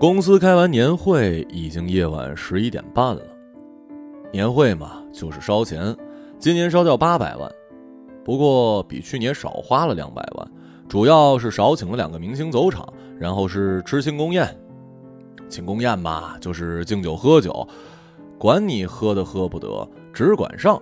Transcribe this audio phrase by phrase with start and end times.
[0.00, 3.20] 公司开完年会，已经夜晚十一点半了。
[4.32, 5.92] 年会嘛，就是烧钱，
[6.38, 7.50] 今年烧掉八百万，
[8.24, 10.48] 不过比去年少花了两百万，
[10.88, 12.86] 主要是少请了两个明星走场，
[13.18, 14.56] 然后是吃庆功宴。
[15.48, 17.66] 庆功宴嘛，就是敬酒喝酒，
[18.38, 20.80] 管你喝的喝不得，只管上。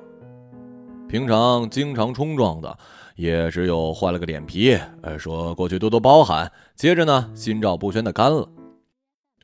[1.09, 2.77] 平常经常冲撞的，
[3.15, 8.47] 也只有换了个脸皮，呃，说过去多多包涵，接着呢，心照不宣的干了。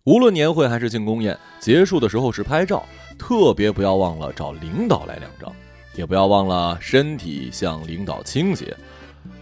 [0.05, 2.85] 无论年会还是庆功宴，结束的时候是拍照，
[3.17, 5.55] 特别不要忘了找领导来两张，
[5.95, 8.77] 也不要忘了身体向领导倾斜。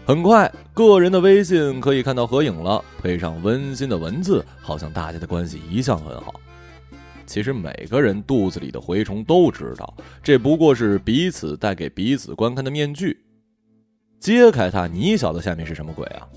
[0.05, 6.35] 很快，个人的微信可以看到合影了，配上温馨的文字，好像大家的关系一向很好。
[7.25, 13.19] 其实每个人肚子里的蛔虫都知道，这不过是彼此带给彼此观看的面具。
[14.19, 16.29] 揭开它，你晓得下面是什么鬼啊？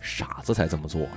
[0.00, 1.10] 傻子才这么做呢。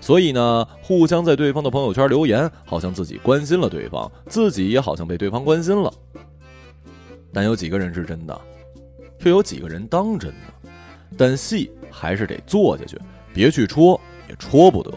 [0.00, 5.92] 所以呢，互相在对方的朋友圈留言，好像自己关心了对方，自己也好像被对方关心了。
[7.32, 8.40] 但有几个人是真的，
[9.24, 10.70] 又有几个人当真呢？
[11.16, 12.98] 但戏还是得做下去，
[13.34, 14.92] 别去戳，也戳不得。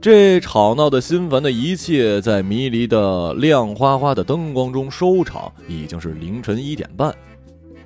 [0.00, 7.12] 这吵闹的心烦的一切，在迷离的亮花花的灯光中收场，已经是凌晨一点半。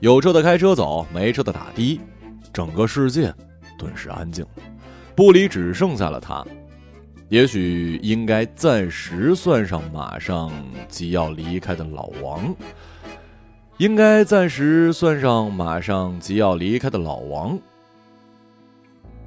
[0.00, 2.00] 有车的开车走，没车的打的，
[2.52, 3.32] 整个世界
[3.78, 4.50] 顿时安静了。
[5.14, 6.44] 部里只剩下了他，
[7.28, 10.50] 也许应该暂时算上马上
[10.88, 12.54] 即要离开的老王，
[13.76, 17.58] 应该暂时算上马上即要离开的老王。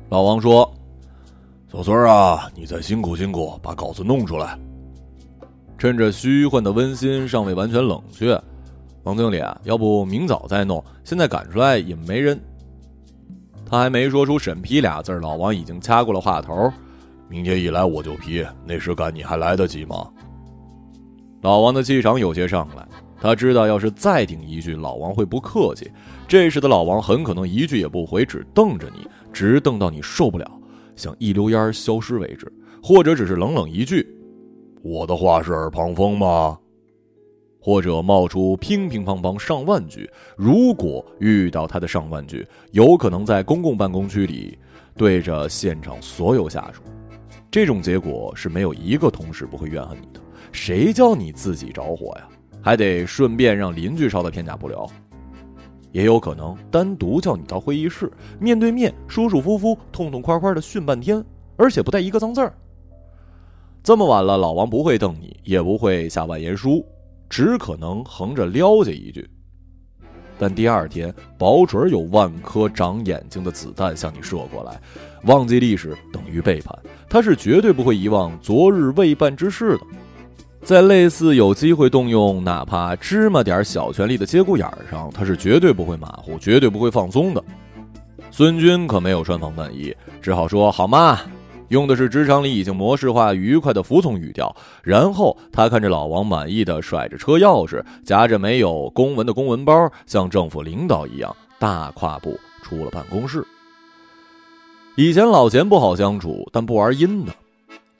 [0.09, 0.71] 老王说
[1.71, 4.57] ：“小孙啊，你再辛苦辛苦，把稿子弄出来。”
[5.77, 8.41] 趁着虚幻的温馨尚未完全冷却，
[9.03, 12.39] 王经理啊，要不明早再弄，现在赶出来也没人。
[13.65, 16.71] 他还没说出审批俩字，老王已经掐过了话头。
[17.27, 20.07] 明天一来我就批，那时赶你还来得及吗？
[21.41, 22.87] 老王的气场有些上来，
[23.19, 25.91] 他知道要是再顶一句，老王会不客气。
[26.27, 30.49] 这时的老王很可能一句也不回，只瞪着你，直瞪到你受不了，
[30.95, 32.51] 想一溜烟消失为止，
[32.81, 34.07] 或者只是冷冷一句
[34.83, 36.57] ：“我的话是耳旁风吗？”
[37.65, 44.55] 或者冒出乒乒乓乓上万句，如果遇到他的上万句，有可能在公共办公区里
[44.95, 46.83] 对着现场所有下属，
[47.49, 50.21] 这种结果是没有一个同事不会怨恨你的。
[50.51, 52.29] 谁叫你自己着火呀？
[52.61, 54.87] 还得顺便让邻居烧的片甲不留。
[55.91, 61.25] 也有可能单独叫你到会议室，面对面舒舒服服、痛痛快快的训半天，
[61.57, 62.53] 而且不带一个脏字儿。
[63.81, 66.85] 这么晚了，老王不会瞪你，也不会下万言书。
[67.29, 69.27] 只可能横着撩下一句，
[70.37, 74.79] 但第二天保准有万颗长眼睛的子弹向你射过来。
[75.23, 76.77] 忘记历史等于背叛，
[77.09, 79.81] 他是绝对不会遗忘昨日未办之事的。
[80.61, 87.43] 在类似有机会动用哪怕芝麻点小权力的节骨眼上，他是绝对不会马虎，绝对不会放松的。
[88.31, 91.19] 孙军可没有穿防弹衣，只好说好吗？
[91.75, 103.45] 用的是职场里已经模式化、愉快的服从语调，然后他看着老王满意的甩着车钥匙，夹着没有公文的公文包，像政府领导一样大跨步出了办公室。
[104.95, 107.33] 以前老钱不好相处，但不玩阴的。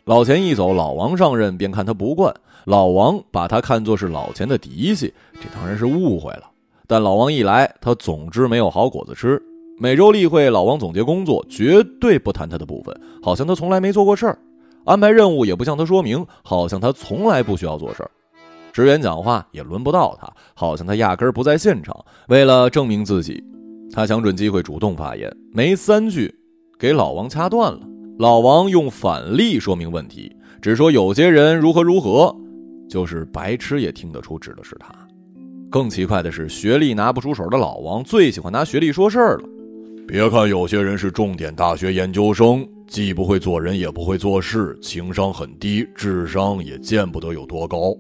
[0.06, 2.34] 老钱一走，老王上任便看他不惯，
[2.64, 6.44] 老王把他看作是老钱的嫡系，这当然是误会了。
[6.88, 9.42] 但老王一来，他总之没有好果子吃。
[9.78, 14.34] 每周例会，老王总结工作，绝对不谈他的部分，好像他从来没做过事儿；
[14.86, 18.10] 安排任务也不向他说明，好像他从来不需要做事儿；
[18.72, 21.94] 职员讲话也轮不到他，好像他压根儿不在现场。
[22.30, 23.44] 为了证明自己，
[23.92, 26.34] 他想准机会主动发言，没三句，
[26.80, 27.80] 给老王掐断了。
[28.18, 32.34] 老王用反例说明问题，只说有些人如何如何，
[32.90, 34.96] 就是白痴也听得出指的是他。
[35.70, 39.50] 更奇怪的是，学历拿不出手的老王最喜欢拿学历说事儿了。
[40.08, 47.96] 别看有些人是重点大学研究生，既不会做人，也不会做事，情商很低，智商也见不得有多高。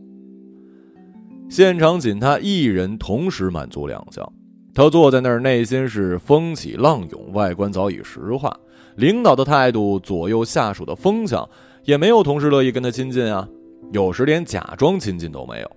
[1.50, 4.24] 现场仅他一人同时满足两项，
[4.72, 8.56] 他坐在那儿，内心是风起浪涌，外观早已石化。
[8.98, 11.48] 领导的态度左右下属的风向，
[11.86, 13.50] 也没有同事乐意跟他亲近啊，
[13.92, 15.72] 有时连假装亲近都没有。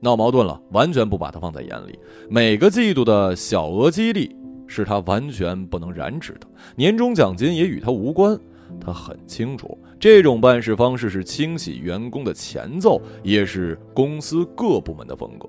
[0.00, 1.98] 闹矛盾了，完全不把他放在眼里，
[2.30, 4.36] 每个季度的小额激励。
[4.68, 8.38] 是他完全不能染指的，年终奖金也与他无关。
[8.78, 15.48] 他很清楚，这种办事方式是清洗员工的前奏，也是公司各部门的风格。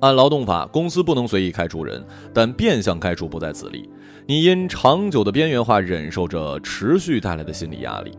[0.00, 2.02] 按劳动法，公司不能随意开除人，
[2.32, 3.88] 但变相开除不在此例。
[4.26, 8.12] 你因长久的边缘化忍受着持续带来的心理压力，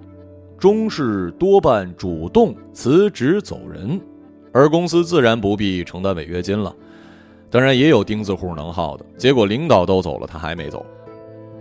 [0.60, 4.00] 终是多半主动辞职走人，
[4.54, 6.74] 而公司自然不必承担违约金了。
[7.56, 10.86] 当然也有钉子户能耗的，结果领导都走了，他还没走。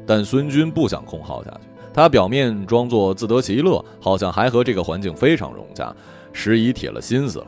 [0.05, 5.94] 但孙军不想空耗下去，他表面装作自得其乐，好像还和这个环境非常融洽，
[6.32, 7.46] 时已铁了心思了。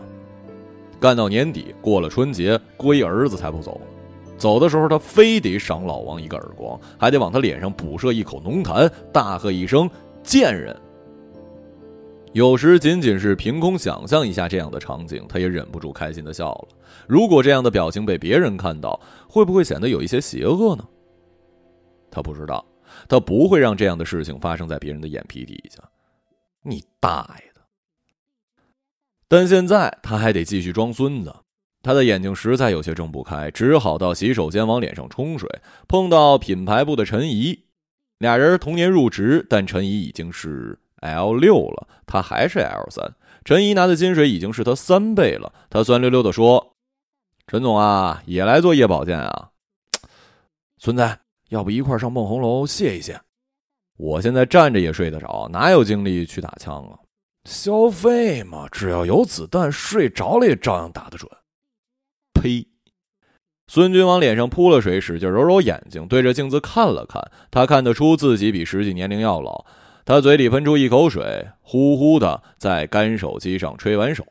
[1.01, 3.81] 干到年底，过了春节，龟儿子才不走。
[4.39, 9.91] 走的时候，他非得赏老王一个耳光，还得往他脸上补射一口浓痰，大喝一声
[10.23, 10.73] “贱人”。
[12.33, 16.69] 有时仅仅是凭空想象一下这样的场景，他也忍不住开心的笑了。
[17.09, 20.87] 如果这样的表情被别人看到，会不会显得有一些邪恶呢？
[22.11, 22.65] 他不知道，
[23.09, 25.83] 他不会让这样的事情发生在别人的眼皮底下。
[26.63, 27.61] 你大爷的！
[29.29, 31.35] 但现在他还得继续装孙子，
[31.83, 35.49] 他的眼睛实在有些睁不开，只好到洗手间往脸上冲水。
[35.87, 37.65] 碰到品牌部的陈怡，
[38.19, 40.79] 俩人同年入职，但陈怡已经是。
[41.01, 43.15] L 六了，他还是 L 三。
[43.45, 45.53] 陈怡拿的薪水已经是他三倍了。
[45.69, 46.75] 他酸溜溜的说
[47.49, 49.51] ：“陈总啊，也来做夜保健啊？
[50.79, 53.21] 孙子，要不一块上梦红楼歇一歇？
[53.97, 56.99] 我现在站着也睡得着，哪有精力去打枪啊？
[57.45, 61.31] 消费嘛，只要有子弹，睡着了也照样打得准。”
[62.35, 62.67] 呸！
[63.69, 67.31] 孙军往脸上扑了水，使劲揉揉眼睛，对着镜子看了看。
[67.53, 69.65] 他看得出自己比实际年龄要老。
[70.05, 74.27] 他嘴里喷出一口水，呼呼的在干手机上吹完手。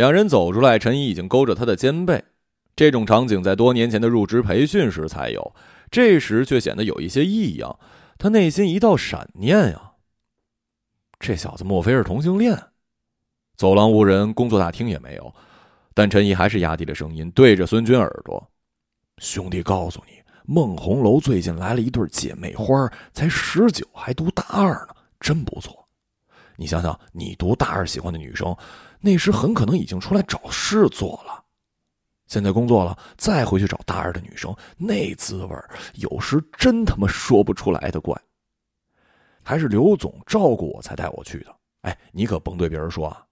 [0.00, 2.24] 两人走出来，陈怡已经勾着他的肩背。
[2.74, 5.54] 这种场景在多年前的入职培训时才有，
[5.90, 7.78] 这时却显得有一些异样。
[8.16, 9.92] 他内心一道闪念呀，
[11.18, 12.58] 这小子莫非是同性恋？
[13.58, 15.34] 走廊无人，工作大厅也没有，
[15.92, 18.50] 但陈怡还是压低了声音，对着孙军耳朵
[19.20, 20.14] ：“兄弟，告诉你。”
[20.48, 25.79] 梦红楼最近来了一对姐妹花，才十九，还读大二呢，真不错。
[26.60, 28.54] 你想想，你读大二喜欢的女生，
[29.00, 31.42] 那时很可能已经出来找事做了。
[32.26, 35.56] 现在工作了，再回去找大二的女生，那滋味
[35.94, 38.14] 有时真他妈说不出来的怪。
[39.42, 41.56] 还是刘总照顾我才带我去的。
[41.80, 43.24] 哎，你可甭对别人说啊，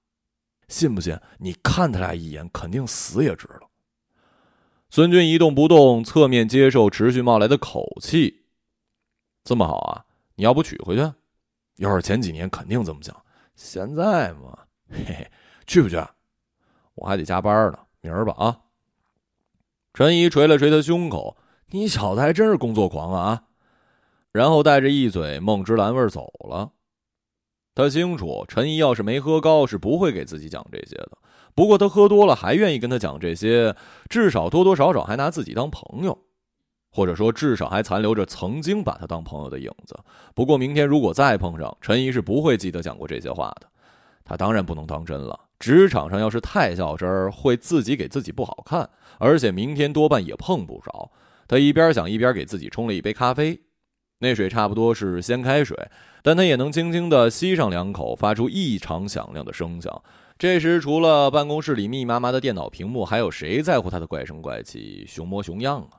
[0.68, 1.14] 信不信？
[1.36, 3.68] 你看他俩一眼，肯定死也值了。
[4.88, 8.46] 孙军一动不动，侧面接受持续冒来的口气。
[9.44, 10.06] 这么好啊？
[10.36, 11.12] 你要不娶回去？
[11.78, 13.16] 要是前几年肯定这么想，
[13.56, 14.58] 现在嘛，
[14.88, 15.30] 嘿嘿，
[15.66, 15.96] 去不去？
[16.94, 18.60] 我还得加班呢，明儿吧啊。
[19.94, 21.36] 陈怡捶了捶他胸口
[21.70, 23.44] ：“你小子还真是工作狂啊！”
[24.30, 26.70] 然后带着一嘴梦之蓝味走了。
[27.74, 31.18] 他清楚，陈怡要是没喝高，是不会给自己讲这些的。
[31.54, 33.74] 不过他喝多了还愿意跟他讲这些，
[34.08, 36.16] 至少多多少少还拿自己当朋友，
[36.98, 39.96] 或者说至少还残留着曾经把他当朋友的影子。
[40.34, 43.68] 不过明天如果再碰上，陈怡是不会记得讲过这些话的。
[44.24, 45.38] 他当然不能当真了。
[45.60, 48.90] 职场上要是太较真儿，会自己给自己不好看。
[49.18, 51.08] 而且明天多半也碰不着。
[51.46, 53.60] 他一边想一边给自己冲了一杯咖啡，
[54.18, 55.76] 那水差不多是鲜开水，
[56.24, 60.02] 但他也能轻轻地吸上两口，发出异常响亮的声响。
[60.36, 65.97] 这时，除了办公室里密麻麻的电脑屏幕，还有谁在乎他的怪声怪气、熊模熊样啊？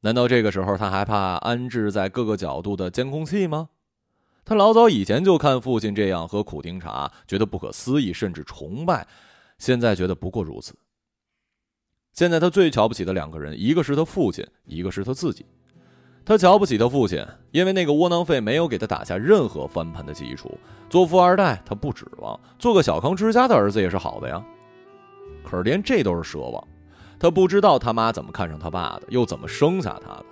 [0.00, 3.68] 难道这个时候他还怕安置在各个角度的监控器吗？
[4.44, 9.06] 他老早以前就看父亲这样喝苦丁茶，觉得不可思议，甚至崇拜，
[9.58, 10.74] 现在觉得不过如此。
[12.14, 15.44] 现在他最瞧不起的两个人，一个是他父亲，一个是他自己。
[16.24, 20.56] 他瞧不起他父亲，因为那个窝囊废没有给他打下任何翻盘的基础。
[20.88, 24.44] 做富二代他不指望，做个小康之家的儿子也是好的呀。
[25.44, 26.68] 可是连这都是奢望，
[27.18, 30.24] 他不知道他妈怎么看上他爸的，又怎么生下他的。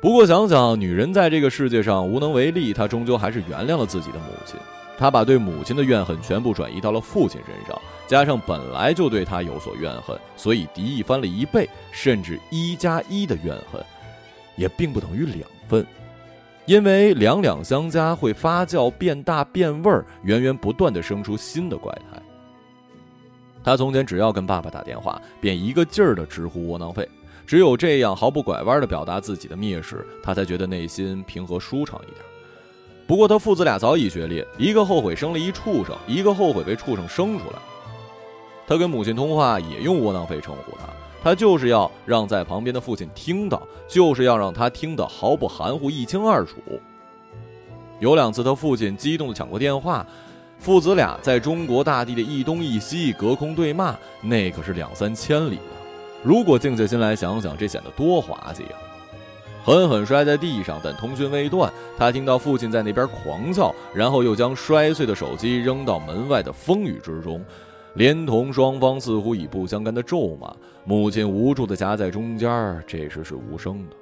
[0.00, 4.58] 不过想想，女人在这个世界上无能为力，他终究还是原谅了自己的母亲。
[4.96, 7.76] 他把对母亲的怨恨全部转移到了父亲身上，
[8.06, 13.84] 加上本来就对他有所怨恨，所以敌意翻了一倍，甚至一加一的怨恨。
[14.56, 15.84] 也并不等于两份，
[16.64, 22.22] 因为两两相加会发酵变大变味儿，源源不断的生出新的怪胎。
[23.64, 27.08] 他从前只要跟爸爸打电话，便一个劲儿的直呼窝囊废，
[27.46, 32.18] 只有这样毫不拐弯的表达自己的蔑视，他才觉得内心平和舒畅一点。
[33.06, 37.58] 不过他父子俩早已决裂，一个后悔生了一畜生，一个后悔被畜生生出来。
[38.66, 40.86] 他跟母亲通话也用窝囊废称呼他。
[41.22, 46.56] 他就是要让在旁边的父亲听到，就是要让他听得毫不含糊、一清二楚。
[47.98, 50.06] 有两次，他父亲激动的抢过电话，
[50.64, 55.76] 父子俩在中国大地的一东一西隔空对骂，那可是两三千里啊！
[56.22, 58.70] 如果静下心来想想，这显得多滑稽呀！
[59.62, 60.80] 狠狠摔在地上。
[60.82, 67.44] 但通讯未断，他听到父亲在那边狂叫，然后又将摔碎的手机扔到门外的风雨之中，
[67.92, 70.50] 连同双方似乎已不相干的咒骂。
[70.86, 73.96] 母亲无助地夹在中间，这时是无声的。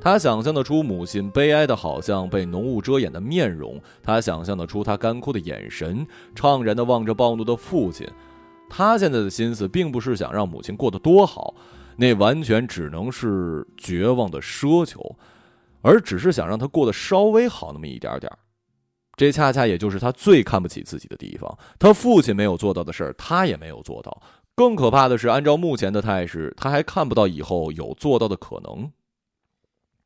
[0.00, 8.06] 他想象得出母亲悲哀的，好像被浓雾遮掩的面容；他想象得出他干枯的眼神，怅然地望着暴怒的父亲。
[8.70, 11.54] 他现在的心思并不是想让母亲过得多好，
[11.96, 15.16] 那完全只能是绝望的奢求，
[15.82, 18.30] 而只是想让她过得稍微好那么一点点。
[19.16, 21.58] 这恰恰也就是他最看不起自己的地方。
[21.76, 24.22] 他父亲没有做到的事儿，他也没有做到。
[24.54, 28.92] 更可怕的是，按照目前的态势，他还看不到以后有做到的可能。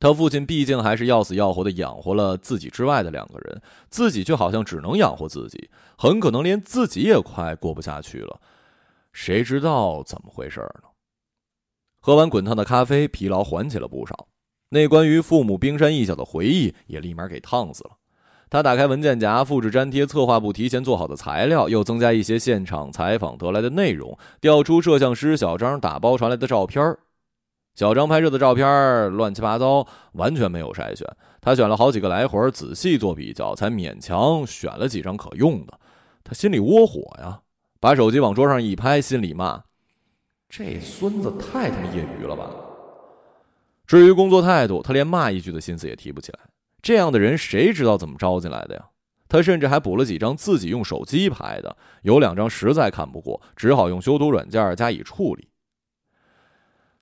[0.02, 8.40] 他父亲毕竟还是要死要活的养活了自己之外的两个人，自己却好像只能养活自己，很可能连自己也快过不下去了。
[9.12, 10.88] 谁知道怎么回事呢？
[12.00, 14.26] 喝完滚烫的咖啡，疲劳缓解了不少，
[14.70, 17.90] 那关于父母冰山一角的回忆也立马给烫死了。
[18.50, 26.98] 他打开文件夹，复制粘贴策划部提前做好的材料，又增加一些现场采访得来的内容，调出摄像师小张打包传来的照片儿。
[27.74, 31.06] 小张拍摄的照片乱七八糟，完全没有筛选。
[31.40, 35.78] 他选了好几个来回，仔细做比较，才勉强选了几张可用的。
[36.22, 37.40] 他心里窝火呀，
[37.80, 39.62] 把手机往桌上一拍，心里骂
[40.48, 42.50] ：“这孙子太他妈业余了吧！”
[43.86, 46.38] 至于工作态度，他连骂一句的心思也提不起来。
[46.82, 48.84] 这样的人，谁知道怎么招进来的呀？
[49.28, 55.48] 他甚至还补了几张自己用手机拍的，有两张实在看不过，只好用修图软件加以处理。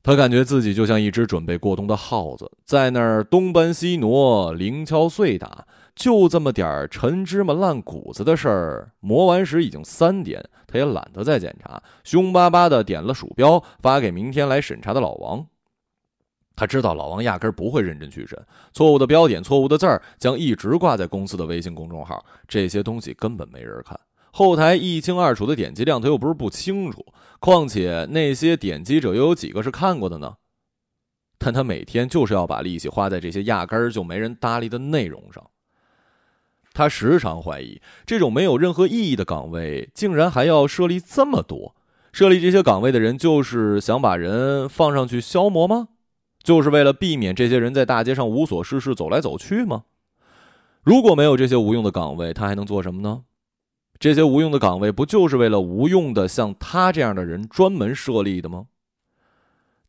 [0.03, 8.93] 他感觉自己就像一只准备过冬的耗子，在那儿东搬西挪，零敲碎打，就这么点儿陈芝麻烂谷子的事儿。
[9.01, 15.47] 磨完时已经三点，他也懒得再检查，凶巴巴的点了鼠标，发给明天来审查的老王。
[16.57, 18.39] 他知道老王压根不会认真去审，
[18.73, 23.99] 错误的标点、错误的字儿将一直挂在公司的微信公众号，这些东西根本没人看。
[24.33, 27.05] 后台一清二楚的点击量，他又不是不清楚。
[27.41, 30.37] 况且那些点击者又有几个是看过的呢？
[31.39, 35.51] 但他每天就是要把力气花在这些压根儿就没人搭理的内容上。
[36.75, 41.75] 他时常怀疑，这种没有任何意义的岗位，竟然还要设立这么多。
[42.13, 45.89] 设立这些岗位的人，就是想把人放上去消磨吗？
[46.43, 49.85] 就是为了避免这些人在大街上无所事事走来走去吗？
[50.83, 53.23] 如果没有这些无用的岗位，他还能做什么呢？
[54.01, 58.65] 这些无用的岗位不就是为了无用的像他这样的人专门设立的吗？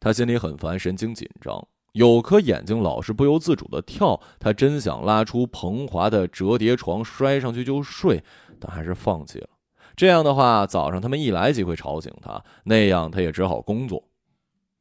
[0.02, 4.20] 他心里很烦，神经紧张，有颗眼睛老是不由自主的跳。
[4.38, 8.22] 他真想拉出蓬华的折叠床摔上去就睡，
[8.60, 9.48] 但还是放弃了。
[9.96, 14.04] 这样的话，早上他们一来即会吵醒他，那样他也只好工作。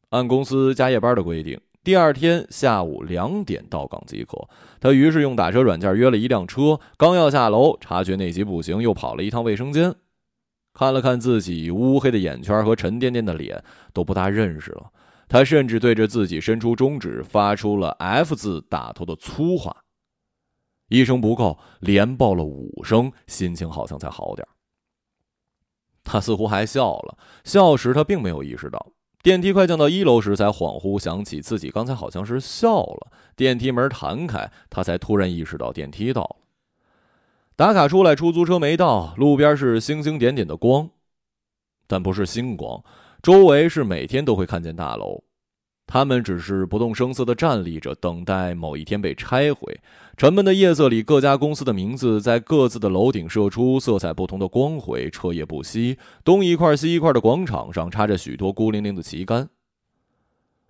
[0.09, 1.61] 按公司加夜班的规定。
[1.83, 4.49] 第二天下午两点到岗即可。
[4.81, 9.95] 他于是用打车软件约了一辆车，刚要下楼，察觉内急不行，又跑了一趟卫生间，
[10.75, 14.91] 看了看自己乌黑的眼圈和沉甸甸的脸，都不大认识了。
[15.27, 19.85] 他甚至对着自己伸出中指，发出了 F 字打头的粗话。
[20.89, 24.47] 一声不够，连爆了五声，心情好像才好点
[26.03, 28.93] 他似乎还笑了，笑时他并没有意识到。
[29.23, 33.13] 电梯快降到一楼时，才恍惚想起自己刚才好像是笑了。
[33.37, 36.37] 电梯门弹开，他才突然意识到电梯到了。
[37.55, 40.89] 打卡出来，出租车没到，路边是星星点点的光，
[41.87, 42.83] 但不是星光，
[43.23, 45.23] 周围是每天都会看见大楼。
[45.91, 49.77] 他们只是不动声色地站立着，等待某一天被拆毁。
[50.17, 55.99] 沉闷的夜色里，各家公司的名字在各自的楼顶射出色彩不同的光辉，彻夜不息。
[56.23, 59.49] 东一块西一块的广场上插着许多孤零零的旗杆。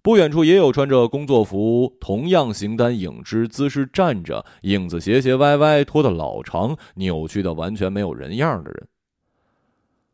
[0.00, 8.88] 不远处也有穿着工作服、同样形单影只、姿势站着、影子斜斜歪歪、拖得老长、扭曲的完全没有人样的人。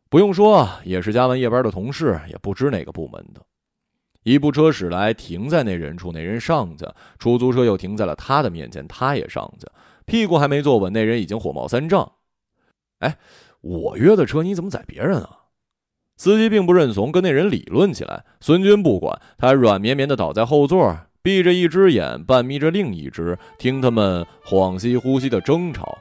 [0.09, 3.41] 不用说，也是加完夜班的同事，也不知哪个部门的。
[4.27, 6.85] 一部车驶来，停在那人处，那人上去，
[7.17, 9.65] 出租车又停在了他的面前，他也上去，
[10.05, 12.11] 屁股还没坐稳，那人已经火冒三丈。
[12.99, 13.17] 哎，
[13.61, 15.29] 我约的车你怎么载别人啊？
[16.17, 18.25] 司机并不认怂，跟那人理论起来。
[18.41, 25.97] 孙军不管，他软绵绵的倒在后座，闭着一只眼，半眯着另一只，听他们恍兮惚兮的争吵，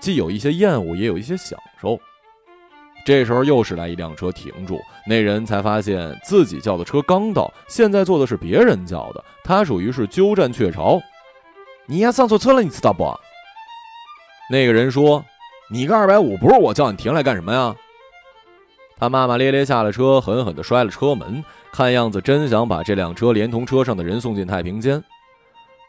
[0.00, 2.00] 既有一些厌恶，也有一些享受。
[3.04, 11.00] 这时候又是来一辆车停住，那人才发现自己叫的车刚到，现在坐的是别人叫的，他属于是鸠占鹊巢。
[11.86, 13.10] 你呀上错车了，你知道不？
[14.50, 15.24] 那个人说
[15.70, 17.74] ：“你个二百五，不是我叫你停来干什么呀？”
[18.98, 25.02] 他骂骂咧咧下了车，狠狠地摔了车门，看样子真想把这辆车连同车上的人送进太平间。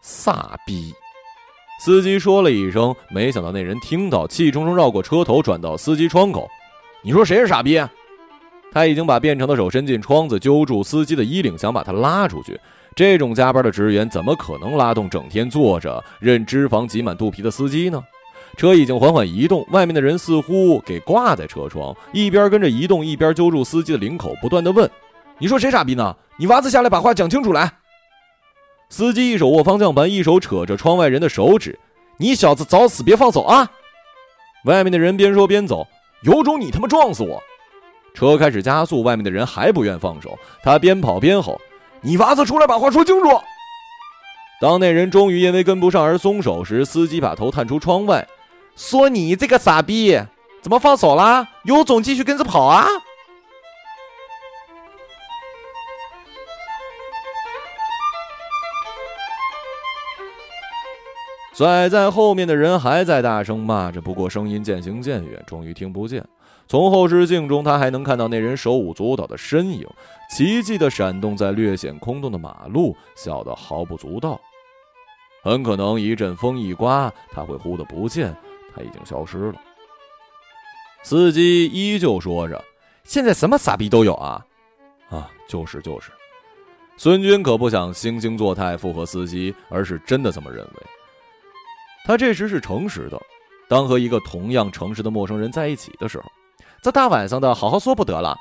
[0.01, 0.93] 傻逼！
[1.81, 6.47] 司机说了一声，没想到那人听到，气冲冲绕过车头，转到司机窗口
[7.01, 7.89] ：“你说谁是傻逼？”啊
[8.71, 12.59] 他已经把变成的手伸进窗子，揪住司机的衣领，想把他拉出去。
[12.95, 17.99] 这种加班的职员怎么可能拉动整天坐着、任脂肪挤满肚皮的司机呢？
[18.57, 24.87] 车已经缓缓移动，外面的人似乎给挂在车窗，一边跟着移动，一边揪住司机的领口，不断的问
[25.39, 26.15] ：“你说谁傻逼呢？
[26.37, 27.71] 你娃子下来把话讲清楚来！”
[28.89, 31.79] 司机一手握方向盘，一手扯着窗外人的手指
[32.17, 33.71] ：“你小子早死，别放手啊！”
[34.65, 35.87] 外面的人边说边走
[36.23, 37.41] ：“有种你他妈撞死我！”
[38.13, 41.59] 车开始加速，外面的人还不愿放手，他边跑边吼
[42.01, 43.29] ：“你娃子出来把话说清楚！”
[44.59, 48.27] 当那人终于因为跟不上而松手时，司机把头探出窗外，
[48.75, 50.19] 说：“你这个傻逼，
[50.61, 51.47] 怎么放手啦？
[51.63, 52.85] 有种继续跟着跑啊！”
[61.59, 66.25] 甩在后面的人还在大声骂着，不过声音渐行渐远，终于听不见。
[66.69, 69.85] 从后视镜中，他还能看到那人手舞足蹈的身影，
[70.33, 74.39] 奇迹的闪动在略显空洞的马路，笑得毫不足道。
[75.43, 78.33] 很可能一阵风一刮，他会忽的不见，
[78.73, 79.55] 他已经消失了。
[81.03, 82.63] 司机依旧说着
[83.03, 84.41] ：“现在什么傻逼都有啊！”
[85.11, 86.09] 啊，就是就是。
[86.95, 90.87] 孙军可不想惺惺作态附和司机，而是真的这么认为。
[92.09, 93.21] 他这时是诚实的，
[93.67, 96.23] 当和一个同样诚实的陌生人在一起的时候，
[96.81, 98.35] 这大晚上的好好说不得了。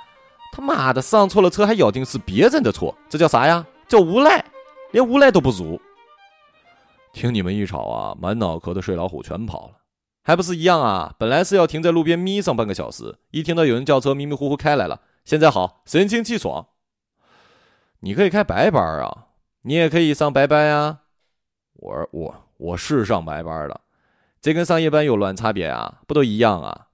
[0.50, 3.66] 他妈的，上错了车还咬定是别人的错，这叫啥呀？
[3.86, 4.42] 叫无赖，
[4.90, 5.78] 连无赖都不如。
[7.12, 9.74] 听你们一吵啊，满脑壳的睡老虎全跑了，
[10.24, 11.14] 还不是一样啊？
[11.18, 15.02] 本来是要停在路边眯上半个小时，一听到有人叫车，迷迷糊糊开来了。
[15.26, 16.68] 现在好，神清气爽。
[18.00, 19.26] 你可以开白班啊，
[19.60, 21.00] 你也可以上白班呀。
[21.74, 22.34] 我我。
[22.58, 23.80] 我是上白班的，
[24.40, 26.00] 这跟上夜班有卵差别啊？
[26.06, 26.88] 不都一样啊？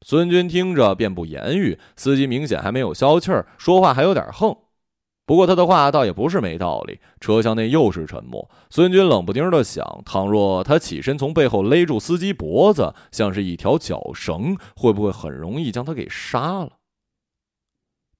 [0.00, 4.56] 孙军听着便不言语，司机明显还没有消气儿，说话还有点横。
[5.26, 6.98] 不过他的话倒也不是没道理。
[7.20, 8.50] 车厢内又是沉默。
[8.70, 16.79] 孙军冷不丁的想：倘若他起身从背后勒住司机脖子，像是一条绞绳，会不会很容易将他给杀了？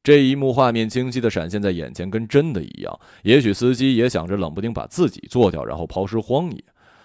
[0.02, 3.00] 这一幕画面清晰的闪现在眼前，跟真的一样。
[3.22, 6.64] 也许司机也想着冷不丁把自己做掉，然后抛尸荒野。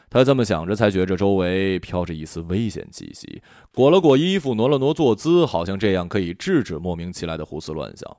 [0.10, 3.42] 他这么想着，才觉着周围飘着一丝危险气息。
[3.74, 8.18] 裹了裹衣服，挪了挪坐姿，好像这样可以制止莫名其来的胡思乱想。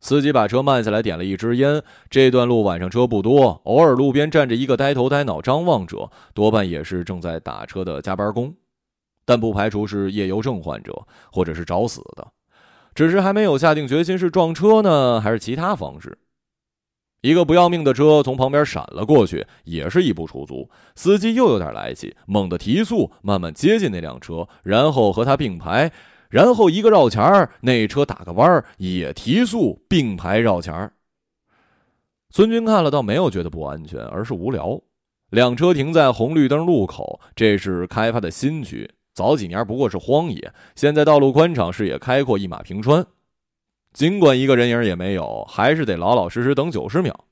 [0.00, 1.80] 司机把车慢下来，点了一支烟。
[2.10, 8.52] 这段路晚上车不多，偶尔路边站着一个呆头呆脑张望者，多半也是正在打车的加班工，
[9.24, 12.26] 但不排除是夜游症患者，或者是找死的。
[12.96, 16.16] 只是还没有下定决心是撞车呢，还是其他方式。
[17.20, 20.70] 一个不要命的车从旁边闪了过去，也是一部出租。
[20.94, 25.92] 司机又有点来气，猛地提速，慢慢接近那辆车，然后和他并排，
[26.30, 30.94] 然后一个绕前儿，那车打个弯儿也提速并排绕前儿。
[32.30, 34.80] 孙军看了，倒没有觉得不安全，而是无聊。
[35.28, 38.90] 两车停在红绿灯路口，这是开发的新区。
[39.16, 43.06] 早几年不过是荒野，现在道路宽敞，视野开阔，一马平川。
[43.94, 47.24] 尽管一个人影也没有，还是得老老实实等九十秒。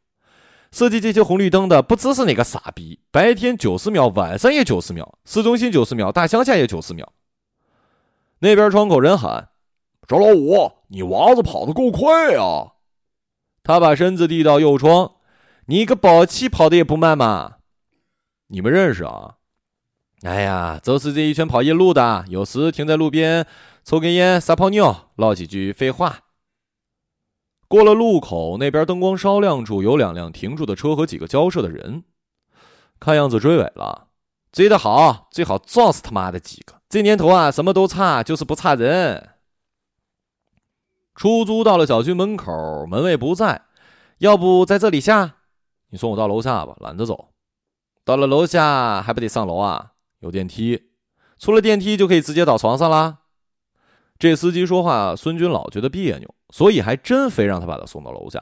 [0.72, 7.12] 设计这些红绿灯的不知是哪个傻逼，白天九十秒，晚上也九十秒，市中心九十秒，大乡下也九十秒。
[8.38, 9.50] 那边窗口人喊
[10.08, 12.72] ：“赵老五，你娃子跑得够快呀！”
[13.62, 15.16] 他把身子递到右窗
[15.68, 17.56] ：“你个宝气跑的也不慢嘛。”
[18.48, 19.34] 你们认识啊？
[20.24, 23.46] 哎呀，就是这一圈跑夜路的，有时停在路边
[23.84, 26.20] 抽根烟、撒泡尿、唠几句废话。
[27.68, 32.04] 过了路口，那边灯光稍亮处有两辆停住的车和几个交涉的人，
[32.98, 34.08] 看样子追尾了。
[34.50, 36.80] 追得好，最好撞死他妈的几个！
[36.88, 39.30] 这年头啊，什么都差，就是不差人。
[41.14, 43.66] 出租到了小区门口，门卫不在，
[44.18, 45.34] 要不在这里下？
[45.90, 47.28] 你送我到楼下吧，懒得走。
[48.06, 49.90] 到了楼下还不得上楼啊？
[50.24, 50.88] 有电梯，
[51.38, 53.18] 出了电梯就可以直接倒床上啦。
[54.18, 58.40] 这司机说话，孙军老觉得别扭，所以还真非让他把他送到楼下。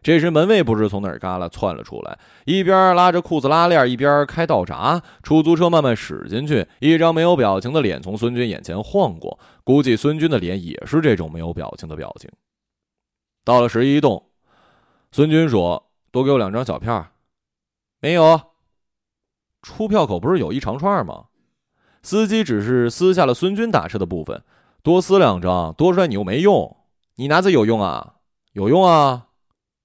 [0.00, 5.02] 这时门卫不知从哪儿旮旯窜了出来，一边拉着裤子拉链，一边开道闸。
[5.22, 12.30] 出租车慢慢驶进去，一张没有表情的脸从孙军眼前晃过，估计孙军的脸也是这种没有表情的表情。
[13.44, 14.30] 到了十一栋，
[15.10, 17.08] 孙军说：“多给我两张小票。”
[18.00, 18.53] 没有。
[19.64, 21.24] 出票口不是有一长串吗？
[22.02, 24.44] 司机只是撕下了孙军打车的部分，
[24.82, 26.76] 多撕两张，多出来你又没用，
[27.16, 28.16] 你拿着有用啊？
[28.52, 29.28] 有用啊？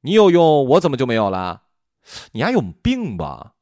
[0.01, 1.63] 你有用，我怎么就没有了？
[2.33, 3.53] 你还有病吧？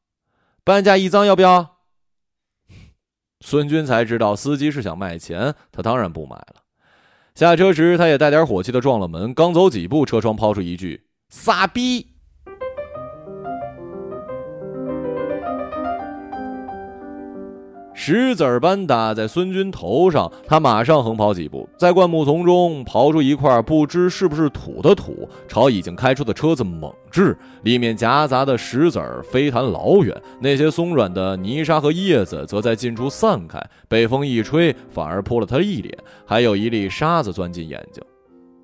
[0.63, 1.77] 半价一张要不要？
[3.39, 6.63] 孙军才知道司机是想卖钱，他当然不买了。
[7.35, 12.15] 下车时，他也带点火气的撞了门，刚走几步，车窗抛出一句：“傻逼。”
[18.09, 35.93] 石子儿般打在孙军头上，他马上横跑几步，在灌木丛中刨出一块不知是不是土的土，朝已经开出的车子猛掷，里面夹杂的石子儿飞弹老远，那些松软的泥沙和叶子则在近处散开，被风一吹，反而扑了他一脸，
[36.25, 38.01] 还有一粒沙子钻进眼睛。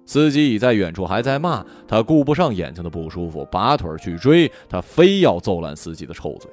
[0.05, 6.49] 司机已在远处还在骂他，顾不上眼睛的不舒服，拔腿去追他，非要揍烂司机的臭嘴。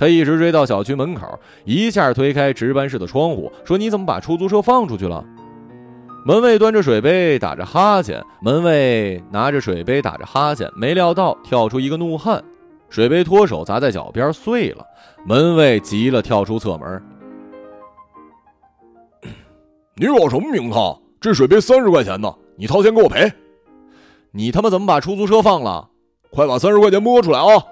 [0.00, 5.22] 他一直追到小区门口，一下推开值班室的窗户，说：“你怎么把出租车放出去了？”
[6.24, 12.42] 门卫端着水杯打着哈欠，门卫拿着水杯打着哈欠，没料到跳出一个怒汉，
[12.88, 14.86] 水杯脱手砸在脚边碎了。
[15.26, 17.02] 门卫急了，跳出侧门
[19.96, 20.98] ：“你扰什么名堂？
[21.20, 23.30] 这水杯三十块钱呢，你掏钱给我赔！
[24.32, 25.90] 你他妈怎么把出租车放了？
[26.30, 27.62] 快把三十块钱摸出来啊！”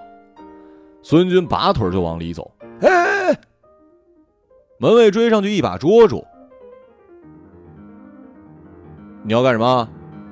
[1.01, 3.35] 孙军拔腿就往里走，哎！
[4.79, 6.25] 门卫追上去，一把捉住。
[9.23, 9.87] 你要干什么？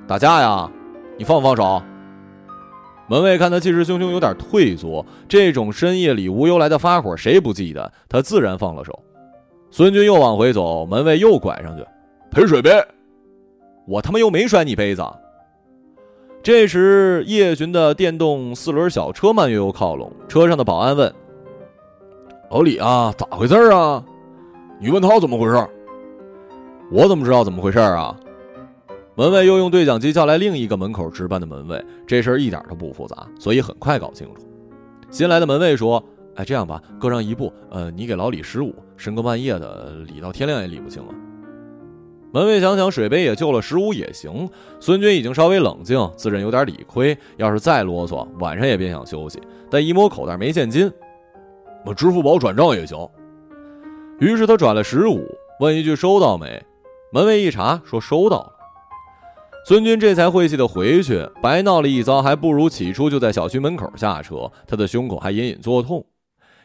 [0.07, 0.71] 打架呀？
[1.17, 1.81] 你放不放手？
[3.09, 5.05] 门卫看他气势汹汹，有点退缩。
[5.27, 7.91] 这种深夜里无由来的发火，谁不记得？
[8.09, 9.03] 他自然放了手。
[9.71, 11.85] 孙军又往回走，门卫又拐上去，
[12.31, 12.71] 赔水杯。
[13.85, 15.01] 我他妈又没摔你杯子。
[16.47, 21.13] 这时，叶巡的电动四轮小车慢悠悠靠拢，车上的保安问
[22.49, 24.01] ：“老李啊，咋回事啊？
[24.79, 25.67] 你问他怎么回事？
[26.89, 28.17] 我怎么知道怎么回事啊？”
[29.15, 34.35] 门卫又用对讲机叫来另一个门口值班的门卫，这事儿一点都不复杂，所以很快搞清楚。
[35.11, 36.01] 新来的门卫说
[36.35, 41.13] ：“哎，这样吧，各让一步，呃，你给老李十五，深更半夜的理到天亮也理不清了。”
[42.37, 44.47] 门卫想想，水杯也救了十五也行。
[44.79, 47.17] 孙军已经稍微冷静，自认有点理亏。
[47.37, 49.41] 要是再啰嗦，晚上也别想休息。
[49.71, 50.91] 但一摸口袋没现金，
[51.83, 52.95] 我支付宝转账也行。
[54.19, 55.25] 于是他转了十五，
[55.59, 56.63] 问一句收到没？
[57.11, 58.53] 门卫一查说收到了。
[59.65, 64.51] 孙军这才晦气的回去，白闹了一遭，还不如起初就在小区门口下车。
[64.67, 66.05] 他的胸口还隐隐作痛。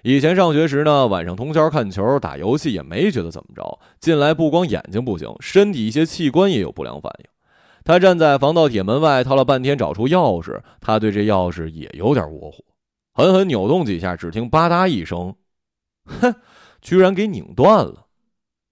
[0.03, 3.79] 以前上学时呢，晚上通宵看球、打游戏也没觉得怎么着。
[4.01, 7.25] 进来不光眼睛不行，身体一些器官也有不良反应。
[7.85, 10.61] 他站在防盗铁门外，掏了半天找出钥匙。
[10.81, 12.65] 他对这钥匙也有点窝火，
[13.15, 15.35] 狠狠扭动几下，只听吧嗒一声，
[16.05, 16.35] 哼，
[16.81, 18.07] 居然给拧断了。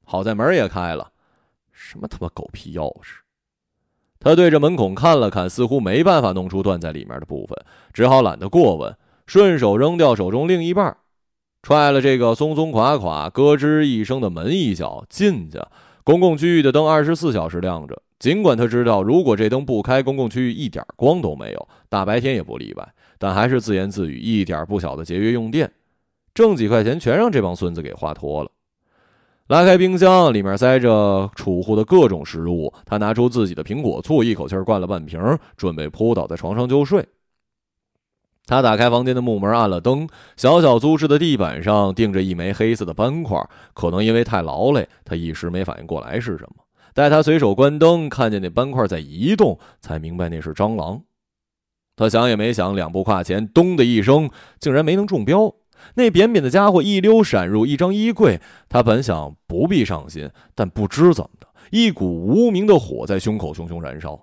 [0.05, 1.12] 好在门也开了，
[1.71, 3.21] 什么他妈狗屁钥匙！
[4.19, 7.57] 他对着门孔看了看，似乎没办法弄出断在里面的部分，
[7.93, 10.97] 只好懒得过问，顺手扔掉手中另一半。
[11.62, 15.59] 踹了这个松松垮垮、咯吱一声的门一脚，进去。
[16.03, 25.70] 公共区域的灯二十四小时亮着，尽管他知道如果这灯不开，公共区域一点光都没有，大白天也不例外，但还是自言自语，一点不晓得节约用电，
[26.35, 28.51] 挣几块钱全让这帮孙子给花脱了。
[29.49, 35.20] 拉开冰箱，里面塞着储户的各种食物，他拿出自己的苹果醋，一口气灌了半瓶，
[35.57, 37.07] 准备扑倒在床上就睡。
[38.51, 40.09] 他打开房间的木门，按了灯。
[40.37, 43.41] 小小租室的地板上钉着一枚黑色的斑块，
[43.75, 46.65] 可能因为太劳累，他一时没反应过来是什么。
[46.93, 51.01] 待他随手关灯，看见那斑块在移动，才明白那是蟑螂。
[51.95, 55.55] 他想也没想，两步跨前，咚的一声，竟然没能中标。
[55.95, 58.41] 那扁扁的家伙一溜闪入一张衣柜。
[58.69, 64.21] 他本想不必上心，但不知怎么的，一股无名的火在胸口熊熊燃烧。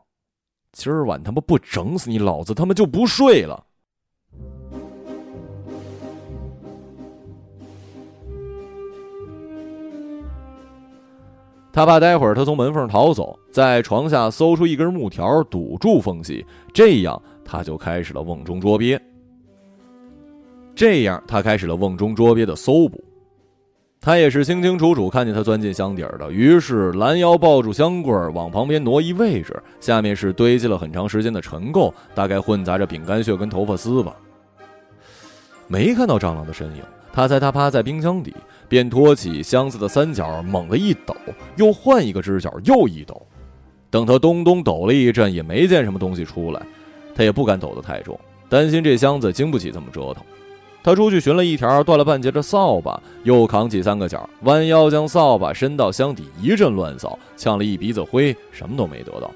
[0.74, 3.64] 今儿晚他妈不整死你，老子他妈就不睡了。
[11.78, 19.00] 他怕待会儿他从门缝逃走，在床下搜出一根木条堵住缝隙，这样他就开始了瓮中捉鳖。
[20.74, 23.00] 这样他开始了瓮中捉鳖的搜捕。
[24.02, 29.56] 他也是清清楚楚看见他钻进箱底儿的，于是拦腰抱住箱柜儿，往旁边挪移位置。
[29.80, 34.16] 下面是堆积了很长时间的尘垢，大概混杂着饼干屑跟头发丝吧。
[35.68, 38.34] 没看到蟑螂的身影，他猜他趴在冰箱底。
[38.70, 41.16] 便托起箱子的三角，猛地一抖，
[41.56, 43.26] 又换一个支角，又一抖。
[43.90, 46.62] 等他咚咚抖了一阵，也没见什么东西出来。
[47.16, 50.22] 他也不敢抖得太重，担心这箱子经不起这么折腾。
[50.84, 59.32] 他出去寻了一条断了半截的扫把，又扛起三个角，弯腰将扫把伸到箱底，一阵乱扫，呛了一鼻子灰，什么都没得到。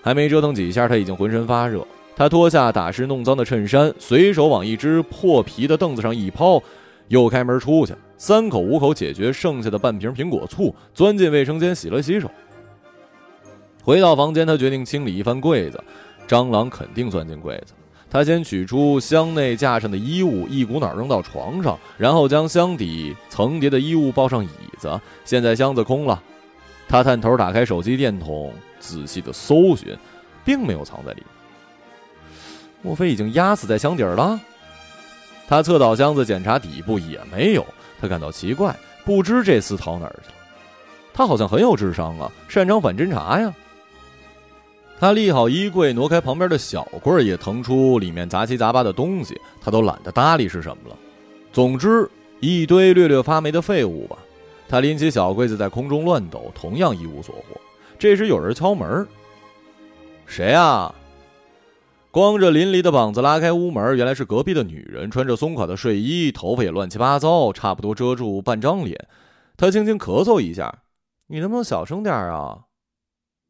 [0.00, 1.84] 还没折腾几下，他已经浑身发热。
[2.16, 6.62] 他脱下打湿弄脏的衬衫，随手往一只破皮的凳子上一抛，
[7.08, 12.30] 又开门出去，三口五口解决剩下的半瓶苹果醋，钻进卫生间洗了洗手。
[13.82, 15.82] 回到房间，他决定清理一番柜子，
[16.28, 17.74] 蟑螂肯定钻进柜子。
[18.08, 24.48] 他先取出箱内架上的衣物，一股脑扔到床上，然后将箱底层叠的衣物抱上椅
[24.78, 25.00] 子。
[25.24, 26.22] 现在箱子空了，
[26.86, 29.98] 他探头打开手机电筒，仔细的搜寻，
[30.44, 31.33] 并没有藏在里面。
[32.84, 34.38] 莫非已经压死在箱底儿了？
[35.48, 37.66] 他侧倒箱子检查底部，也没有。
[38.00, 40.34] 他感到奇怪，不知这厮逃哪儿去了。
[41.14, 43.52] 他好像很有智商啊，擅长反侦查呀。
[45.00, 50.96] 他立好衣柜，挪开旁边的小柜，也腾出里面杂七杂八的东西，他都懒得搭理是什么了。
[51.52, 52.08] 总之，
[52.40, 54.18] 一堆略略发霉的废物吧。
[54.68, 57.60] 他拎起小柜子，在空中乱抖，同样一无所获。
[57.98, 59.06] 这时有人敲门，
[60.26, 60.94] 谁啊？
[62.14, 69.08] 光着淋漓的膀子拉开屋门，原来是隔壁的女人，穿着松垮的睡衣，头发也乱七八糟，差不多遮住半张脸。
[69.56, 70.82] 她轻轻咳嗽一下
[71.26, 72.66] ：“你能不能小声点啊？”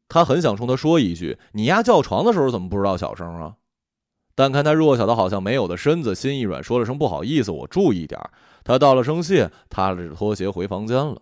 [0.09, 3.53] 他很想冲她说一句：“你丫叫床的时候怎么不知道小声啊？”
[4.33, 8.19] 但看他弱小的好像没有的身子，心一软，说了声不好意思，我注意点。
[8.63, 11.21] 他道了声谢，踏着拖鞋回房间了。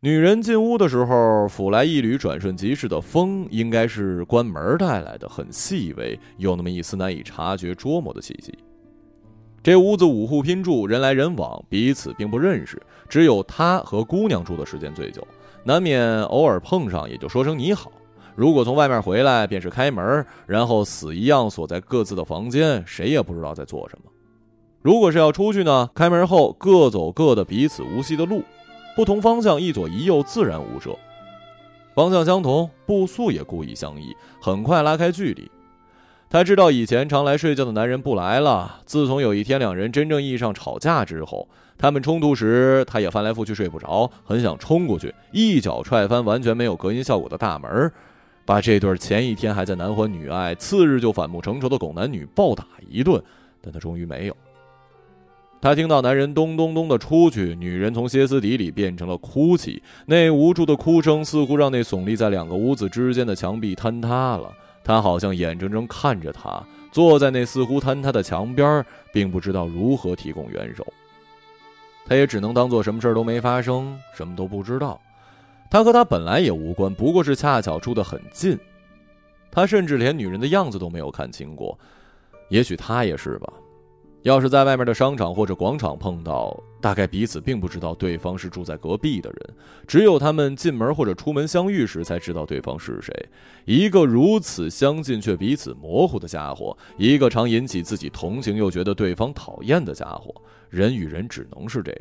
[0.00, 8.56] 女人进屋的时候，拂来一缕转瞬即逝的风，应该是关门带来的，很细微，有那么一丝难以察觉、捉摸的气息。
[9.60, 15.26] 这屋子五户拼住，人来人往，彼此并不认识，只有他和姑娘住的时间最久，
[15.64, 17.90] 难免偶尔碰上，也就说声你好。
[18.36, 24.08] 如果从外面回来，便是开门，然后死一样锁在各自的房间，谁也不知道在做什么。
[24.80, 28.44] 如果是要出去呢，开门后各走各的，彼此无隙的路。
[28.98, 30.90] 不同方向，一左一右，自然无涉。
[31.94, 35.48] 方向相同，步速也故意相异，很快拉开距离。
[36.28, 38.80] 他知道以前常来睡觉的男人不来了。
[38.86, 47.92] 自从有一天两人真正意义上吵架之后，他们冲突时，他也翻来覆去睡不着，很想冲过去，一脚踹翻完全没有隔音效果的大门，
[48.44, 53.22] 把这对前一天还在男欢女爱，次日就反目成仇的狗男女暴打一顿。
[53.62, 54.36] 但他终于没有。
[55.60, 64.52] 他听到男人咚咚咚的出去，女人从歇斯底里变成了哭泣，那无助的哭声似乎让那耸立在两个屋子之间的墙壁坍塌了。
[64.84, 70.86] 他好像眼睁睁看着他坐在那似乎坍塌的墙边，并不知道如何提供援手。
[72.06, 74.98] 他也只能当做什么事都没发生，什么都不知道。
[75.70, 78.56] 他和他本来也无关，不过是恰巧住得很近。
[79.50, 81.76] 他甚至连女人的样子都没有看清过，
[82.48, 83.52] 也许他也是吧。
[84.22, 89.54] 要是在外面的商场或者广场碰到，大概彼此并不知道对方是住在隔壁的人，
[89.86, 93.12] 只有他们进门或者出门相遇时才知道对方是谁。
[93.64, 100.34] 一个如此相近却彼此模糊的家伙，一个常引起自己同情又觉得对方讨厌的家伙，
[100.68, 102.00] 人与人只能是这样。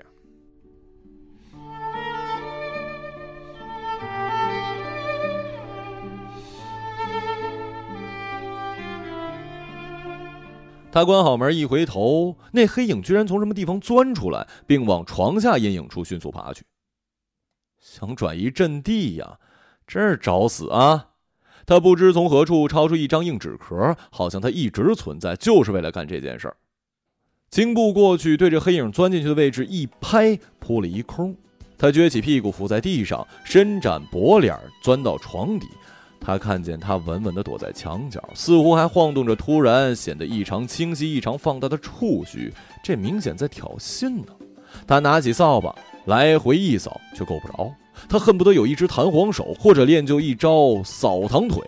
[10.92, 16.64] 他关好门，一回头，那黑影居然从什么地方钻出来，并往床下阴影处迅速爬去，
[17.80, 19.40] 想转移阵地呀！
[19.86, 21.12] 真是找死啊！
[21.66, 26.58] 他不知从何处抄出一张硬纸壳，好像他一直存在，就是为了干这件事儿。
[27.50, 31.36] 轻步过去，对着黑影钻进去的位置一拍，扑了一空。
[31.78, 35.68] 他撅起屁股伏在地上，伸展脖脸，钻到床底。
[36.20, 42.54] 他看见他稳稳地躲在墙角，似乎还晃动着突然显得异常清晰、异常放大的触须，
[42.84, 44.34] 这明显在挑衅呢。
[44.86, 45.74] 他拿起扫把
[46.06, 47.74] 来回一扫，却够不着。
[48.10, 51.64] 他恨不得有一只弹簧手，或者练就一招扫堂腿。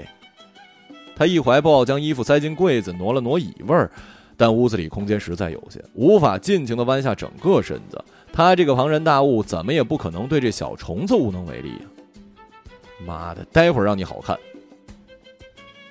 [1.16, 3.90] 他一怀抱将衣服塞进柜子，挪了挪椅位儿，
[4.36, 8.04] 但屋子里空间实在有限，无法尽情地弯下整个身子。
[8.32, 11.86] 他这个庞然大物，怎么也不可能对这小虫子无能为力呀！
[13.06, 14.38] 妈的，待会儿让你好看！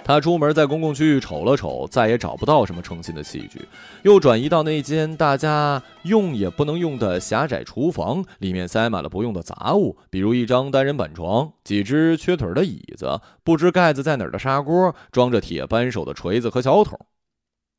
[0.05, 3.69] 他出门在公共区域瞅了瞅，再也找不到什么称心的器具，
[4.05, 16.99] 又转移到那间大家用也不能用的狭窄厨房，里面塞满了不用的杂物，比如一张单人板床、几只缺腿的椅子、不知盖子在哪儿的砂锅、装着铁扳手的锤子和小桶。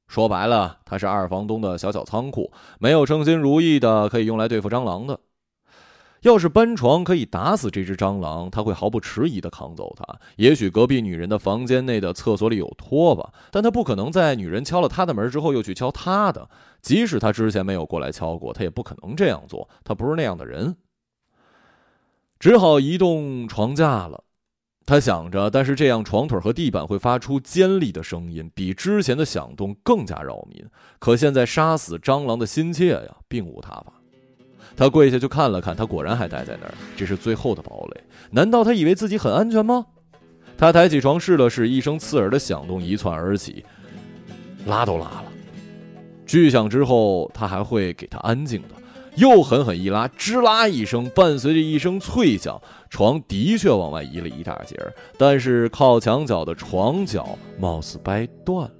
[0.07, 5.19] 说白了，他是二房东的小小仓库，没有称心如意的可以用来对付蟑螂的。
[6.21, 10.19] 要是搬床可以打死这只蟑螂，他会毫不迟疑地扛走它。
[10.35, 16.49] 也许隔壁女人的房间内的厕所里有拖把，但他不可能在女人敲了他的门之后又去敲他的。
[16.81, 19.69] 即使他之前没有过来敲过，他也不可能这样做。
[19.83, 20.75] 他不是那样的人。
[22.39, 24.23] 只好移动床架了。
[24.85, 30.65] 他想着，但是这样床腿和地板会发出尖利的声音，比之前的响动更加扰民。
[30.97, 33.98] 可现在杀死蟑螂的心切呀，并无他法。
[34.79, 36.73] 他跪下去看了看，他果然还待在那儿。
[36.95, 38.01] 这是最后的堡垒。
[38.31, 39.85] 难道他以为自己很安全吗？
[40.57, 43.65] 他抬起床试了试，一声刺耳的响动一窜而起，
[44.65, 45.25] 拉都拉了。
[46.25, 48.69] 巨响之后，他还会给他安静的。
[49.17, 58.71] 又狠狠一拉，吱啦一声，伴随着一声脆响，床的确往外移了一大截儿，但是靠墙角的床角貌似掰断了，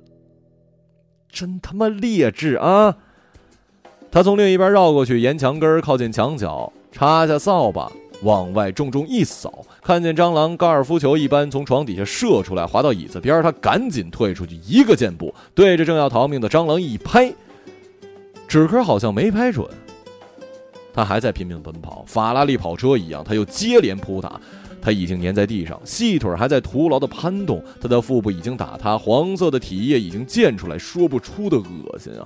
[1.30, 2.96] 真他妈劣质啊！
[4.12, 7.92] 他从另一边绕过去，沿墙根靠近墙角，插下扫把，
[8.24, 17.32] 往外重重一扫，看见蟑螂高尔夫球一般从床底下射出来，滑到椅子边，他赶紧退出去，一个箭步对着正要逃命的蟑螂一拍，
[18.48, 19.68] 纸壳好像没拍准。
[20.92, 24.42] 他还在拼命奔跑，法拉利跑车一样，他又接连扑打。
[24.82, 27.62] 他已经粘在地上，细腿还在徒劳的攀动。
[27.82, 32.26] 他的腹部已经打塌，黄色的体液已经溅出来，说不出的恶心啊！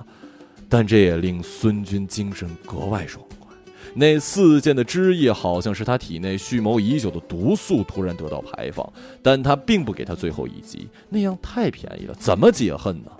[0.76, 3.56] 但这也令孙军精神格外爽快。
[3.94, 8.92] 那四溅的汁液，好像是他体内蓄谋已久的毒素突然得到排放。
[9.22, 13.12] 但他并不给他最后一击，那样太便宜了，怎么解恨呢？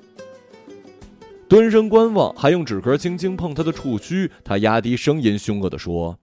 [1.48, 4.28] 蹲身观望，还用纸壳轻轻碰他的触须。
[4.42, 6.18] 他压低声音，凶恶地说：“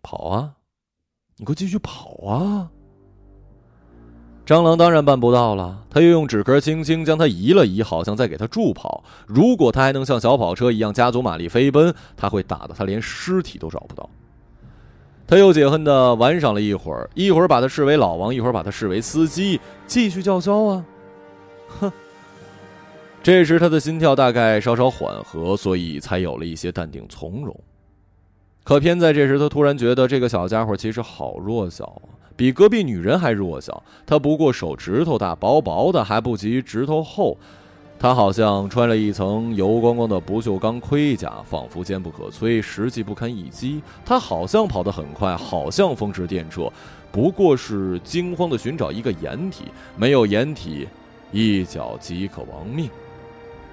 [0.00, 0.54] 跑啊，
[1.36, 2.70] 你给我继续跑啊！”
[4.48, 5.84] 蟑螂当然办不到了。
[5.90, 9.04] 他又用纸壳轻轻将它移了移，好像在给它助跑。
[9.26, 14.08] 如果他还能像小跑车一样加足马力飞奔，他会打得他连尸体都找不到。
[15.26, 20.84] 他又解恨地玩赏了一会儿，一会儿把他视为老王，一会儿把他视为司机，继续叫嚣啊！
[21.80, 21.92] 哼。
[23.22, 27.54] 这时他的心跳大概稍稍缓和，所以才有了一些淡定从容。
[28.64, 33.82] 可偏在这时，他突然觉得这个小家伙其实好弱小啊，比隔壁女人还弱小。
[34.06, 37.36] 她不过手指头大，薄薄的，还不及指头厚。
[37.98, 43.82] 她好像穿了一层油光光的不锈钢盔甲，仿佛坚不可摧，实际不堪一击。
[44.04, 46.70] 他好像跑得很快，好像风驰电掣，
[47.10, 49.64] 不过是惊慌地寻找一个掩体，
[49.96, 50.86] 没有掩体，
[51.32, 52.88] 一脚即可亡命。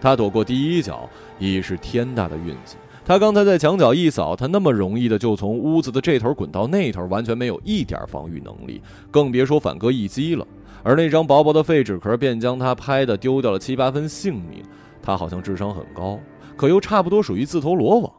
[0.01, 2.77] 他躲过第一脚已是天大的运气。
[3.05, 10.45] 他刚才在墙角一扫，他那么容易的就从屋子的这头滚到那头，完全没有一点防御能力，更别说反戈一击了。
[10.81, 14.63] 而那张薄薄的废纸壳便将他拍的丢掉了七八分性命。
[15.03, 16.19] 他好像智商很高，
[16.55, 18.11] 可又差不多属于自投罗网。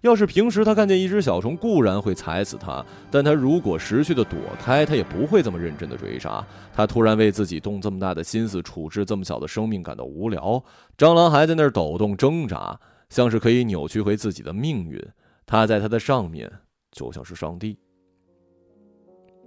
[0.00, 6.42] 要是平时他看见一只小虫，固然会踩死它，但他如果识趣的躲开，他也不会这么认真的追杀。
[6.74, 10.62] 他突然为自己动这么大的心思处置这么小的生命感到无聊。
[10.96, 15.00] 蟑螂还在那儿抖动挣扎，像是可以扭曲回自己的命运。
[15.44, 16.50] 他在他的上面，
[16.90, 17.78] 就像是上帝。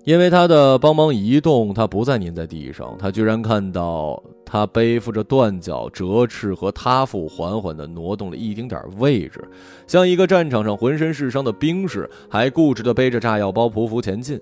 [0.06, 2.96] 因为他的帮忙移动，他不再粘在地上。
[2.98, 9.46] 他居然看到他背负着断脚、折翅和塌腹，缓缓地挪动了一丁点位置，
[9.88, 14.40] 像一个战场上浑身是伤的兵士，还固执地背着炸药包匍匐前进。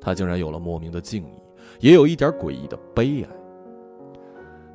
[0.00, 1.40] 他竟然有了莫名的敬意，
[1.78, 3.28] 也有一点诡异的悲哀。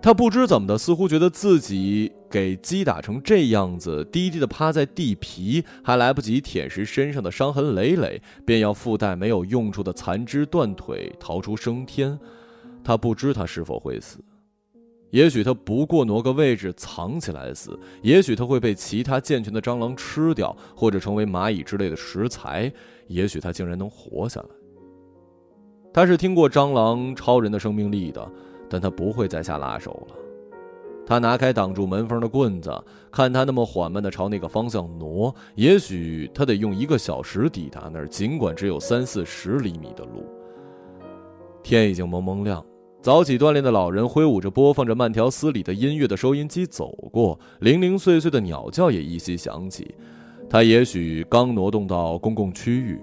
[0.02, 12.20] 他不知怎么的，似乎觉得自己给击打成这样子，低低的趴在地皮，还来不及舔舐身上的伤痕累累，便要附带没有用处的残肢断腿逃出升天。
[12.84, 14.18] 他不知他是否会死，
[15.10, 22.72] 也许他不过挪个位置藏起来死，也许他会被其他健全的蟑螂吃掉，或者成为蚂蚁之类的食材，
[23.08, 24.48] 也许他竟然能活下来。
[25.94, 28.32] 他是听过蟑螂超人的生命力的。
[28.70, 30.27] 但他不会再下拉手了。
[31.08, 32.70] 他拿开挡住门缝的棍子，
[33.10, 40.26] 看他那么缓慢地朝那个方向挪，也许他得用一个小时抵达那儿，尽管只有三四十厘米的路。
[41.64, 42.62] 天已经蒙蒙亮，
[43.02, 49.96] 早起锻炼的老人挥舞着播放着慢条斯理的音乐的收音机走过，零零碎碎的鸟叫也依稀响起。
[50.50, 53.00] 他也许刚挪动到公共区域。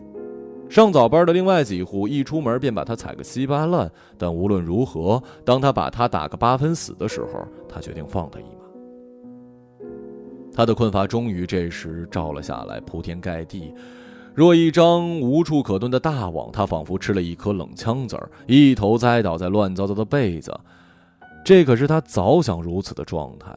[0.69, 8.65] 上早班的另外几户一出门便把他踩个稀巴烂，但无论如何，当他把他打个八分死的时候，他决定放他一马。
[10.53, 13.73] 他的困乏终于这时照了下来，铺天盖地，
[14.35, 16.51] 若一张无处可遁的大网。
[16.51, 20.53] 他仿佛吃了一颗冷枪子儿，一头栽倒在乱糟糟的被子。
[21.45, 23.55] 这可是他早想如此的状态。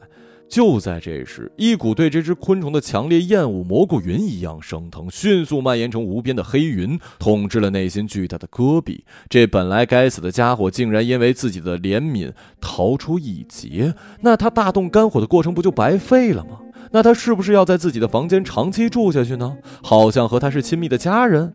[0.48, 9.04] 就在这时，一股对这只昆虫的强烈厌恶，蘑菇云一样升腾，迅速蔓延成无边的黑云，统治了内心巨大的戈壁。
[9.28, 16.60] 这本来该死的家伙，竟然因为自己的怜悯逃出一劫，那他大动肝火的过程不就白费了吗？
[16.92, 19.58] 那他是不是要在自己的房间长期住下去呢？
[19.82, 21.54] 好像和他是亲密的家人。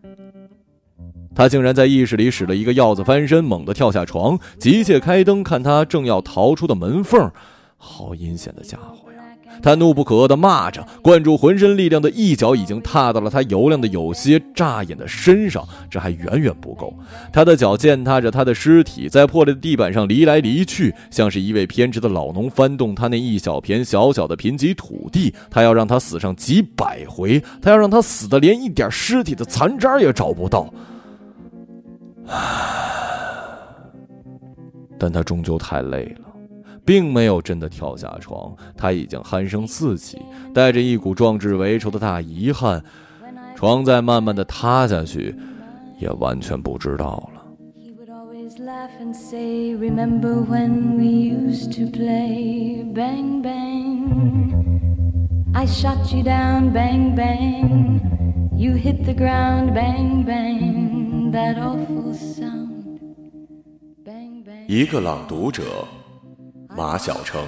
[1.35, 7.31] 他竟然在意识里使了一个鹞子翻身，猛地跳下床，急切开灯，看他正要逃出的门缝，
[7.85, 9.19] 好阴险的家伙呀！
[9.61, 15.67] 他怒不可遏地骂着，灌注浑身力量的一脚已经踏到了他油亮的、有些扎眼的身上。
[15.89, 16.93] 这还远远不够，
[17.31, 25.35] 他的脚践踏着他的尸体，在破裂的地板上离来离去，像是一位偏执的老农翻动他那一小片小小的贫瘠土地。
[25.51, 30.73] 他要让他死上几百回，他要让他死的连一点尸体的残渣也找不到。
[34.97, 36.32] 但他终究太累了，
[36.85, 38.55] 并没有真的跳下床。
[38.77, 40.17] 他已经鼾声四起，
[40.53, 42.83] 带着一股壮志为仇的大遗憾。
[43.55, 45.35] 床在慢慢的塌下去，
[45.99, 47.41] 也完全不知道了。
[64.67, 65.63] 一个朗读者，
[66.76, 67.46] 马晓成。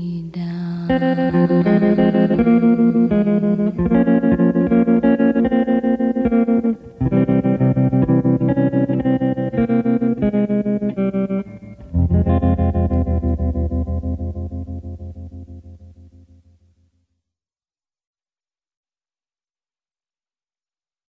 [0.87, 1.21] time.